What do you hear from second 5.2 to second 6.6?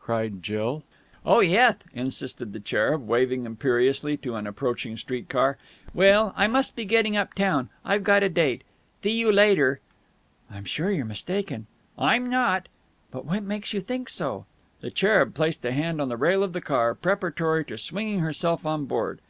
car. "Well, I